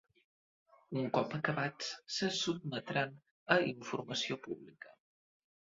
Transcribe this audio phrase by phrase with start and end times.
[1.01, 3.15] Un cop acabats, se sotmetran
[3.57, 4.99] a informació pública.